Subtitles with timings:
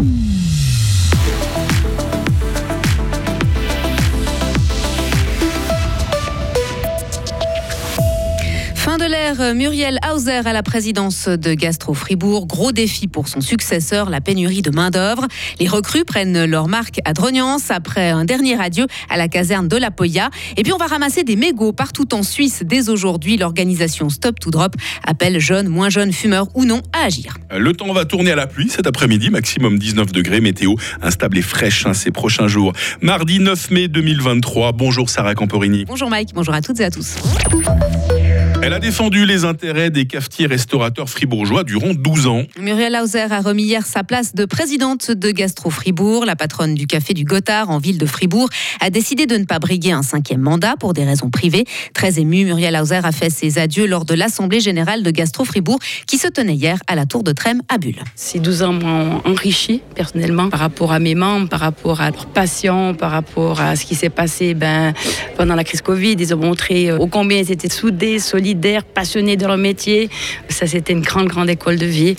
[0.00, 0.47] Mm.
[8.88, 12.46] Fin de l'ère, Muriel Hauser à la présidence de Gastro Fribourg.
[12.46, 15.26] Gros défi pour son successeur, la pénurie de main-d'œuvre.
[15.60, 19.76] Les recrues prennent leur marque à Drognance après un dernier adieu à la caserne de
[19.76, 20.30] la Poya.
[20.56, 23.36] Et puis on va ramasser des mégots partout en Suisse dès aujourd'hui.
[23.36, 24.74] L'organisation Stop to Drop
[25.06, 27.36] appelle jeunes, moins jeunes, fumeurs ou non à agir.
[27.54, 31.42] Le temps va tourner à la pluie cet après-midi, maximum 19 degrés, météo instable et
[31.42, 32.72] fraîche hein, ces prochains jours.
[33.02, 34.72] Mardi 9 mai 2023.
[34.72, 35.84] Bonjour Sarah Camporini.
[35.84, 37.16] Bonjour Mike, bonjour à toutes et à tous.
[38.60, 42.42] Elle a défendu les intérêts des cafetiers restaurateurs fribourgeois durant 12 ans.
[42.58, 46.26] Muriel Hauser a remis hier sa place de présidente de Gastro Fribourg.
[46.26, 48.48] La patronne du café du Gothard en ville de Fribourg
[48.80, 51.66] a décidé de ne pas briguer un cinquième mandat pour des raisons privées.
[51.94, 55.78] Très émue, Muriel Hauser a fait ses adieux lors de l'Assemblée générale de Gastro Fribourg
[56.08, 58.02] qui se tenait hier à la Tour de Trême à Bulle.
[58.16, 62.26] Ces 12 ans m'ont enrichi personnellement par rapport à mes membres, par rapport à leurs
[62.26, 64.94] patients, par rapport à ce qui s'est passé ben,
[65.36, 66.16] pendant la crise Covid.
[66.18, 70.08] Ils ont montré ô combien ils étaient soudés, solidaires passionnés de leur métier.
[70.48, 72.16] Ça, c'était une grande, grande école de vie.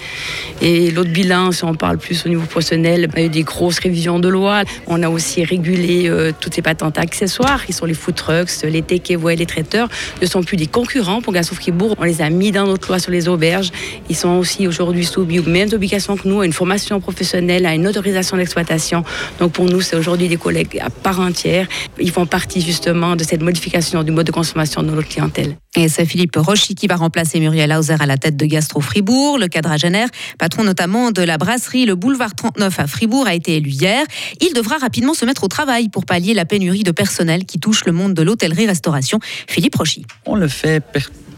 [0.62, 3.44] Et l'autre bilan, si on parle plus au niveau professionnel, il y a eu des
[3.44, 4.62] grosses révisions de loi.
[4.86, 8.84] On a aussi régulé euh, toutes ces patentes accessoires, qui sont les food trucks, les
[8.84, 9.90] takeaway, les traiteurs,
[10.22, 11.96] ne sont plus des concurrents pour Gaston Fribourg.
[11.98, 13.72] On les a mis dans notre loi sur les auberges.
[14.10, 17.74] Ils sont aussi aujourd'hui soumis aux mêmes obligations que nous, à une formation professionnelle, à
[17.74, 19.04] une autorisation d'exploitation.
[19.40, 21.68] Donc pour nous, c'est aujourd'hui des collègues à part entière.
[22.00, 25.56] Ils font partie justement de cette modification du mode de consommation de notre clientèle.
[25.76, 25.88] Et
[26.20, 29.38] Philippe Rochy qui va remplacer Muriel Hauser à la tête de Gastro Fribourg.
[29.38, 33.70] Le quadragénaire, patron notamment de la brasserie Le Boulevard 39 à Fribourg, a été élu
[33.70, 34.04] hier.
[34.42, 37.86] Il devra rapidement se mettre au travail pour pallier la pénurie de personnel qui touche
[37.86, 39.22] le monde de l'hôtellerie-restauration.
[39.48, 40.06] Philippe Rochy.
[40.26, 40.84] On le fait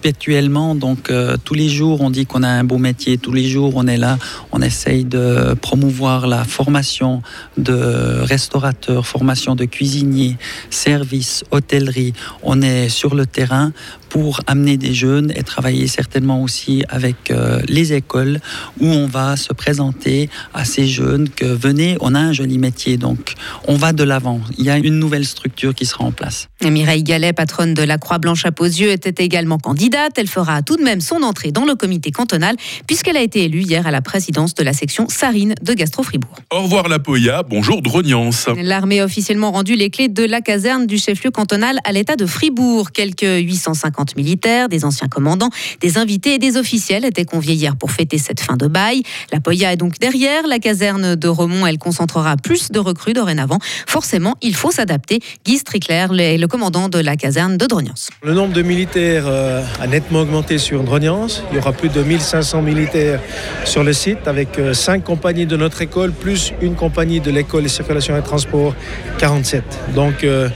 [0.02, 0.74] perpétuellement.
[0.74, 3.20] Donc euh, tous les jours, on dit qu'on a un beau métier.
[3.20, 4.18] Tous les jours, on est là.
[4.52, 7.22] On essaye de promouvoir la formation
[7.58, 10.38] de restaurateurs, formation de cuisiniers,
[10.72, 12.14] services, hôtellerie.
[12.42, 13.74] On est sur le terrain
[14.12, 18.42] pour amener des jeunes et travailler certainement aussi avec euh, les écoles
[18.82, 22.98] où on va se présenter à ces jeunes que venez, on a un joli métier,
[22.98, 23.36] donc
[23.70, 24.42] on va de l'avant.
[24.58, 26.50] Il y a une nouvelle structure qui sera en place.
[26.62, 30.12] Mireille Gallet, patronne de la Croix-Blanche à Posieux, était également candidate.
[30.18, 32.58] Elle fera tout de même son entrée dans le comité cantonal
[32.88, 36.36] puisqu'elle a été élue hier à la présidence de la section Sarine de Gastro-Fribourg.
[36.52, 38.48] Au revoir la Poya, bonjour Drognance.
[38.58, 42.26] L'armée a officiellement rendu les clés de la caserne du chef-lieu cantonal à l'état de
[42.26, 42.92] Fribourg.
[42.92, 47.92] Quelques 850 militaires, des anciens commandants, des invités et des officiels étaient conviés hier pour
[47.92, 49.04] fêter cette fin de bail.
[49.32, 50.48] La Poya est donc derrière.
[50.48, 53.60] La caserne de Romont, elle concentrera plus de recrues dorénavant.
[53.88, 55.20] Forcément, il faut s'adapter.
[55.46, 58.10] Guy Strickler est le commandant de la caserne de Drognance.
[58.24, 61.44] Le nombre de militaires euh, a nettement augmenté sur Drognance.
[61.52, 63.22] Il y aura plus de 1500 militaires
[63.66, 67.64] sur le site avec euh, cinq compagnies de notre école plus une compagnie de l'école
[67.64, 68.76] de circulation et transport
[69.20, 69.64] 47.
[69.96, 70.50] Donc euh,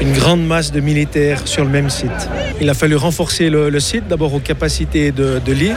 [0.00, 2.28] une grande masse de militaires sur le même site.
[2.60, 5.72] Il a fallu renforcer le, site, d'abord aux capacités de, de lits.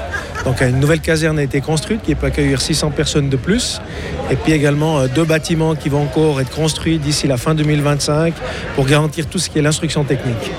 [0.46, 3.82] Donc une nouvelle caserne a été construite qui peut accueillir 600 personnes de plus.
[4.30, 8.34] Et puis également euh, deux bâtiments qui vont encore être construits d'ici la fin 2025
[8.76, 10.52] pour garantir tout ce qui est l'instruction technique.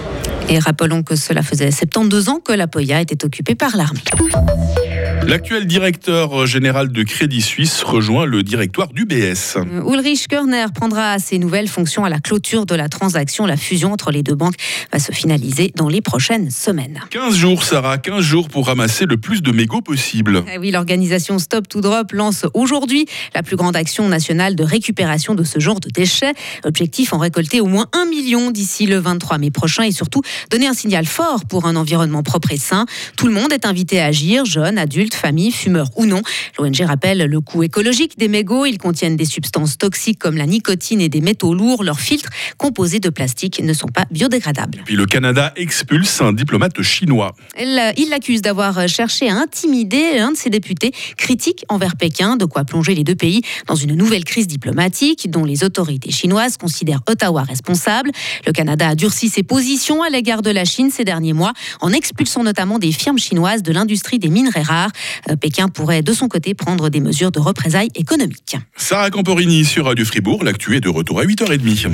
[0.49, 4.03] Et rappelons que cela faisait 72 ans que la Poya était occupée par l'armée.
[5.27, 9.57] L'actuel directeur général de Crédit Suisse rejoint le directoire du BS.
[9.57, 13.47] Euh, Ulrich Körner prendra ses nouvelles fonctions à la clôture de la transaction.
[13.47, 14.57] La fusion entre les deux banques
[14.93, 17.01] va se finaliser dans les prochaines semaines.
[17.11, 20.43] 15 jours, Sarah, 15 jours pour ramasser le plus de mégots possible.
[20.53, 25.37] Eh oui, l'organisation Stop to Drop lance aujourd'hui la plus grande action nationale de récupération
[25.37, 26.35] de ce genre de déchets.
[26.65, 30.67] Objectif en récolter au moins 1 million d'ici le 23 mai prochain et surtout donner
[30.67, 32.87] un signal fort pour un environnement propre et sain.
[33.17, 36.23] Tout le monde est invité à agir, jeunes, adultes, famille, fumeurs ou non.
[36.59, 38.67] L'ONG rappelle le coût écologique des mégots.
[38.67, 41.85] Ils contiennent des substances toxiques comme la nicotine et des métaux lourds.
[41.85, 44.83] Leurs filtres, composés de plastique, ne sont pas biodégradables.
[44.85, 47.35] Puis le Canada expulse un diplomate chinois.
[47.59, 52.65] Il l'accuse d'avoir cherché à intimider un de ses députés, critique envers Pékin, de quoi
[52.65, 57.43] plonger les deux pays dans une nouvelle crise diplomatique dont les autorités chinoises considèrent Ottawa
[57.43, 58.11] responsable.
[58.47, 61.93] Le Canada a durci ses positions à l'égard de la Chine ces derniers mois en
[61.93, 64.91] expulsant notamment des firmes chinoises de l'industrie des minerais rares.
[65.31, 68.57] Euh, Pékin pourrait de son côté prendre des mesures de représailles économiques.
[68.77, 71.89] Sarah Camporini sur Radio Fribourg, l'actu est de retour à 8h30.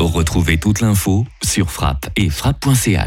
[0.00, 2.98] Retrouvez toute l'info sur frappe et frappe.ch.